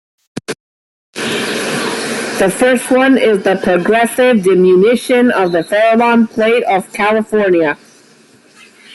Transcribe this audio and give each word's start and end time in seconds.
The 1.13 2.51
first 2.57 2.89
one 2.89 3.19
is 3.19 3.43
the 3.43 3.59
progressive 3.61 4.41
diminution 4.43 5.29
of 5.29 5.51
the 5.51 5.63
Farallon 5.63 6.25
plate 6.27 6.63
off 6.65 6.91
California. 6.91 7.77